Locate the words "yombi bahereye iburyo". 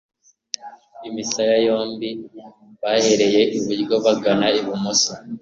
1.65-3.95